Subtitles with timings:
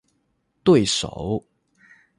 [0.63, 1.45] 对手